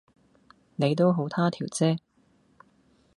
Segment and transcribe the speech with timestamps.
[0.77, 1.99] 你都好他條即